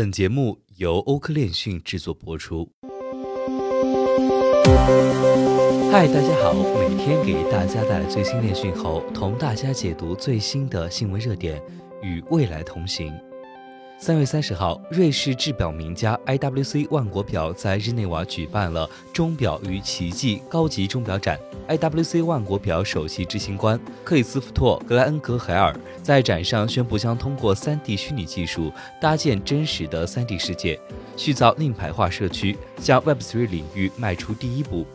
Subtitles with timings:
[0.00, 2.66] 本节目由欧科链讯制作播出。
[5.92, 11.62] 嗨，大家好，每天给大家带来最新链讯后，同大家解读最新的新闻热点，
[12.00, 13.12] 与未来同行。
[14.02, 21.38] 三月三十号，瑞士制表名家 IWC 万国表在日内瓦举办了“钟表与奇迹”高级钟表展。
[21.68, 28.72] IWC 万国表首席执行官克里斯夫托·格莱恩格海尔在展上宣布，将通过 3D 虚拟技术
[29.02, 30.80] 搭建真实的 3D 世界，
[31.14, 34.86] 塑造令牌化社区，向 Web3 领域迈出第一步。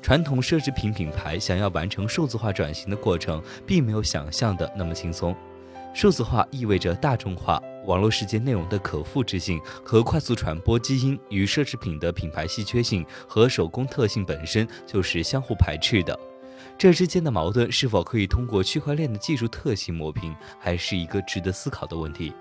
[0.00, 5.34] 传统奢侈品品牌想要完成数字化转型的过程，并没有想象的那么轻松。
[5.92, 7.60] 数字化意味着大众化。
[7.84, 16.18] 网络世界内容的可复制性和快速传播基因与奢侈品的品牌稀缺性和手工特性本身就是相互排斥的，
[16.78, 22.32] 这之间的矛盾是否可以通过区块链的技术特性抹平，还是一个值得思考的问题。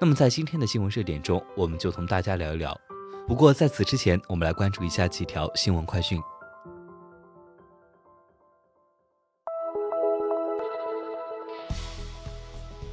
[0.00, 2.78] 那么在今天的新闻热点中，我们就同大家聊一聊。
[3.26, 6.20] 不过在此之前，我们来关注一下几条新闻快讯。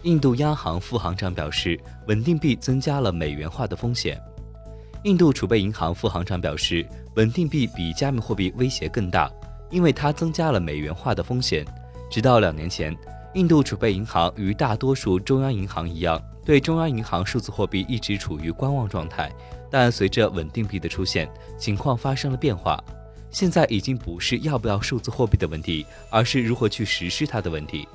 [0.03, 4.19] 印度央行副行长表示，稳定币增加了美元化的风险。
[5.03, 6.83] 印度储备银行副行长表示，
[7.15, 9.31] 稳定币比加密货币威胁更大，
[9.69, 11.63] 因为它增加了美元化的风险。
[12.09, 12.97] 直到两年前，
[13.35, 19.31] 印度储备银行与大多数中央银行一样，对中央银行数字货币一直处于观望状态。
[19.69, 21.29] 但随着稳定币的出现，
[21.59, 22.83] 情况发生了变化。
[23.29, 27.87] 现在已经不是要不要数字货币的问题，而是如何去实施它的问题。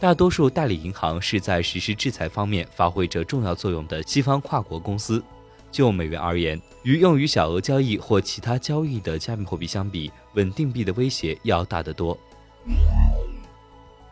[0.00, 5.22] 大多数代理银行是在实施制裁方面发挥着重要作用的西方跨国公司。
[5.70, 12.18] 就美元而言，与用于小额交易或其他交易的加密货币相比，稳定币的威胁要大得多。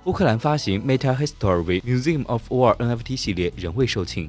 [0.04, 4.28] 乌克兰发行 Meta History Museum of War NFT 系列仍未售罄。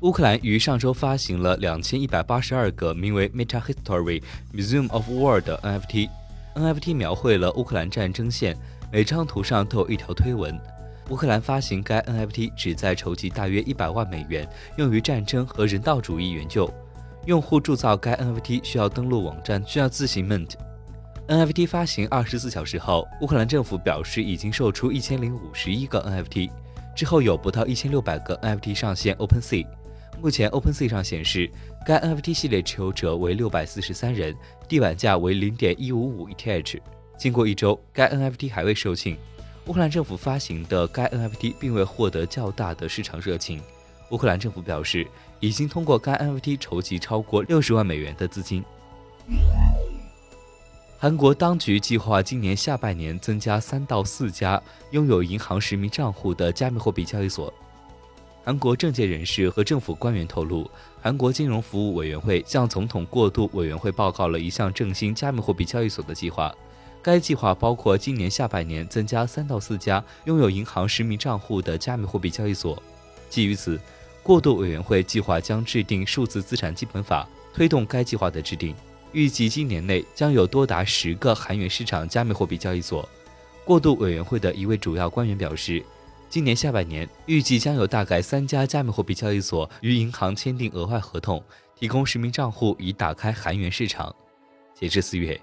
[0.00, 4.22] 乌克兰于上周发行了两千一百八十二个名为 Meta History
[4.54, 6.08] Museum of War 的 NFT。
[6.54, 8.56] NFT 描绘了乌克兰战争线。
[8.92, 10.58] 每张图上都有一条推文。
[11.08, 16.72] 乌克兰发行该 NFT 旨在筹集大约一百万美元，用于战争和人道主义援救。
[17.26, 20.52] 用户铸造该 NFT 需要登录网站，需要自行 mint。
[21.28, 26.50] NFT 发行二十四小时后，乌克兰政府表示已经售出一千零五十一个 NFT，
[26.94, 29.66] 之后有不到一千六百个 NFT 上线 OpenSea。
[30.20, 31.50] 目前 OpenSea 上显示，
[31.86, 34.34] 该 NFT 系列持有者为六百四十三人，
[34.68, 36.80] 地板价为零点一五五 ETH。
[37.20, 39.14] 经过一周，该 NFT 还未售罄。
[39.66, 43.60] 乌克兰政府发行的该 NFT 并未获得较大的市场热情。
[44.08, 45.06] 乌克兰政府表示，
[45.38, 48.64] 已经通过该 NFT 筹集超过六十万美元的资金。
[50.98, 54.58] 韩国当局计划今年下半年增加三到四家
[54.92, 57.52] 拥有银行实名账户的加密货币交易所。
[58.42, 60.66] 韩国政界人士和政府官员透露，
[61.02, 66.50] 韩国金融服务委员会向总统过渡委员会报告了一项振兴加密货币交易所的计划。
[67.02, 72.80] 该计划包括今年下半年增加三到四家拥有银行实名账户的加密货币交易所。
[73.30, 73.80] 基于此，
[74.22, 78.74] 过渡委员会计划将制定数字资产基本法，推动该计划的制定。
[79.12, 83.08] 预计今年内将有多达十个韩元市场加密货币交易所。
[83.64, 85.82] 过渡委员会的一位主要官员表示，
[86.28, 91.42] 今年下半年预计将有大概三家加密货币交易所与银行签订额外合同，
[91.74, 94.14] 提供实名账户以打开韩元市场。
[94.74, 95.40] 截至四月。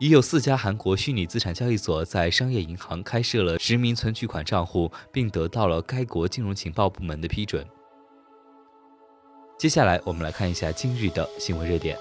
[0.00, 7.66] 已有四家韩国虚拟资产交易所在商业银行开设了实名存取款账户，并得到了该国金融情报部门的批准。
[9.58, 11.98] 接下来，我们来看一下今日的新闻热点。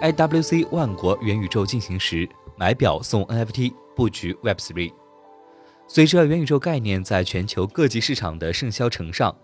[0.00, 4.99] IWC 万国元宇宙进行时，买表送 NFT，布局 Web3。
[5.92, 9.36] 随着元宇宙概念在全球各级市场的盛嚣尘上，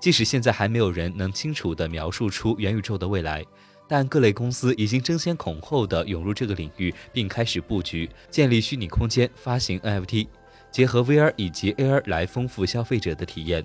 [0.00, 3.46] 即使现在还没有人能清楚地描述出元宇宙的未来，
[3.86, 10.26] 但各类公司已经争先恐后地涌入这个领域，并开始布局建立虚拟空间、发行 NFT，
[10.72, 13.64] 结合 VR 以及 AR 来丰富消费者的体验。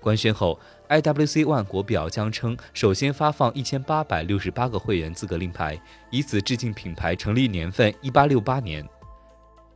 [0.00, 0.58] 官宣后
[0.88, 5.78] ，IWC 万国表将称首先发放一千八百六十八个会员资格令牌，
[6.10, 8.82] 以此致敬品牌成立年份一八六八年。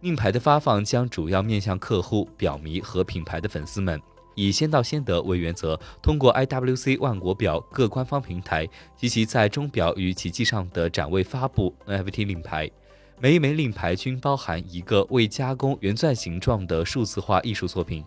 [0.00, 4.00] 令牌的发放将主要面向客户、表迷和品牌的粉丝们，
[4.34, 8.66] 以先到先得为原则，通过 IWC 万国表各官方平台
[8.96, 12.70] 及其在钟表与奇迹上的展位发布 NFT 令牌。
[13.18, 18.02] 每一枚令牌均包含一个未加工圆钻形状的数字化艺术作品，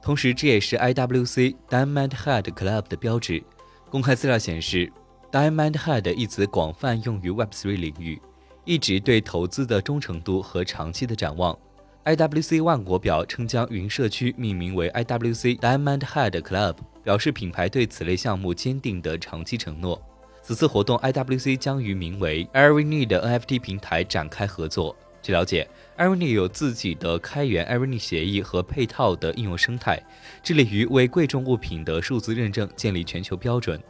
[0.00, 3.42] 同时这也是 IWC Diamond Head Club 的标志。
[3.90, 4.88] 公开资料显示
[5.32, 8.22] ，Diamond Head 一词广泛用于 Web3 领域。
[8.64, 11.56] 一直对投资的忠诚度和长期的展望。
[12.04, 20.00] IWC 万国表称将云社区命名为 IWC Diamond Head Club，表示品牌对此类项目坚定的长期承诺。
[20.42, 24.96] 此次活动，IWC 将与名为 Irony 的 NFT 平台展开合作。
[25.22, 30.02] 据了解，Irony 有自己的开源 Irony 协议和配套的应用生态，
[30.42, 33.80] 致力于为贵重物品的数字认证建立全球标准。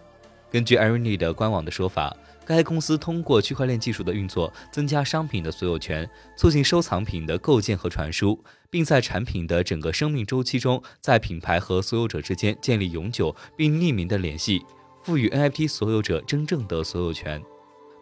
[0.52, 2.14] 根据 Irony 的官网的说法，
[2.44, 6.06] 该公司通过区块链技术的运作，增加商品的所有权，
[6.36, 8.38] 促进收藏品的构建和传输，
[8.68, 14.62] 并在产品的整个生命周期中，在品牌和所有者之间建立永久并匿名的联系。
[15.02, 17.42] 赋予 NFT 所有者真正的所有权。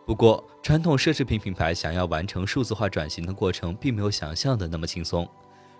[0.05, 5.27] 不过，传统奢侈品品牌想要完成数字化转型的过程，并没有想象的那么轻松。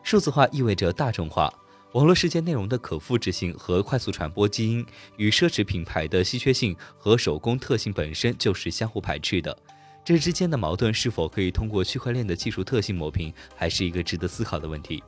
[0.05, 1.53] 数字化意味着大众化，
[1.93, 9.57] 网络世界内容的可复制性和快速传播基因，与奢侈品牌的稀缺性和手工特性本身就是相互排斥的。
[10.05, 15.03] 这之间的矛盾是否可以通过区块链的技术特性抹平，还是一个值得思考的问题。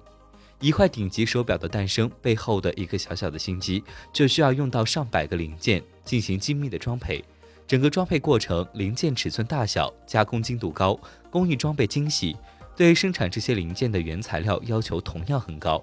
[0.58, 7.24] 一块顶级手表的诞生背后的一个小小的心机，就需要用到上百个零件进行精密的装配。
[7.64, 10.98] 整个装配过程，零件尺寸大小、加工精度高、
[11.30, 12.36] 工艺装备精细，
[12.76, 15.82] 对生产这些零件的原材料要求同样很高。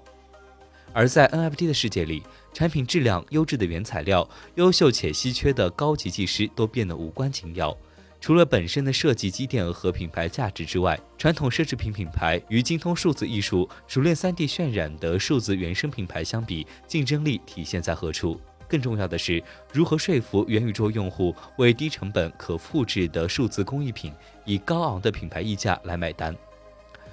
[0.92, 2.22] 而在 NFT 的世界里，
[2.52, 7.76] 产品质量、优质的原材料、优秀且稀缺的高级技师都变得无关紧要。
[8.20, 18.38] 除了本身的设计积淀和品牌价值之外，传统奢侈品品牌与精通数字艺术、熟练 3D 渲染的数字原生品牌相比，竞争力体现在何处？
[18.68, 19.42] 更重要的是，
[19.72, 24.12] 如何说服元宇宙用户为低成本、可复制的数字工艺品
[24.44, 26.36] 以高昂的品牌溢价来买单？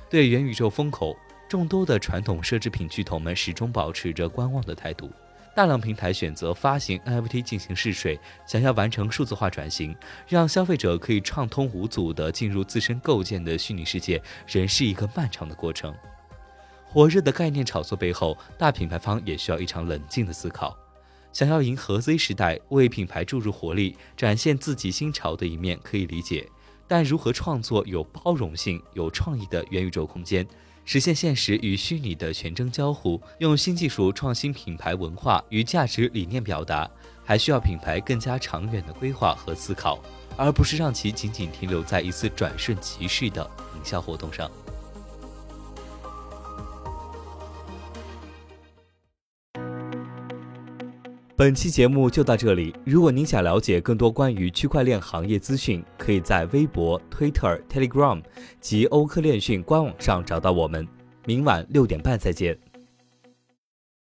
[0.09, 1.15] 对元宇宙风口，
[1.47, 5.09] 众多的传统奢侈品巨头们始终保持着观望的态度。
[5.55, 9.95] 大量平台选择发行 NFT 进行试水，想要完成数字化转型，
[10.27, 15.95] 让消费者可以畅通无阻地进入自身构建的虚拟世界，仍是一个漫长的过程。
[16.85, 20.77] 火热的概念炒作背后，大品牌方也需要一场冷静的思考。
[21.33, 26.47] 想要迎合 Z 时代，为品牌注入活力，展现自己新潮的一面，可以理解。
[26.87, 30.47] 但如何创作有包容性、有创意的元宇宙空间？
[30.87, 36.89] 实现现实与虚拟的全真交互，用新技术创新品牌文化与价值理念表达，
[37.25, 40.01] 还需要品牌更加长远的规划和思考，
[40.37, 43.43] 而不是让其仅仅停留在一次转瞬即逝的
[43.75, 44.49] 营销活动上。
[51.37, 52.73] 本期节目就到这里。
[52.83, 58.19] 如果您想了解更多关于区块链行业资讯，可以在微博、Twitter、Telegram
[58.59, 60.87] 及欧科链讯官网上找到我们。
[61.25, 62.57] 明晚六点半再见。